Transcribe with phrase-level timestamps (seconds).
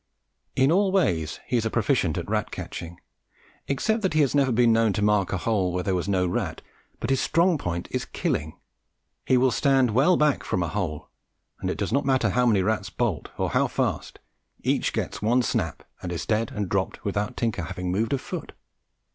[0.55, 2.99] In all ways he is a proficient at rat catching,
[3.67, 6.63] except that he has been known to mark a hole where there was no rat;
[6.99, 8.57] but his strong point is killing.
[9.27, 11.09] He will stand well back from a hole,
[11.59, 14.17] and it does not matter how many rats bolt, or how fast,
[14.63, 18.53] each gets one snap and is dead and dropped without Tinker having moved a foot.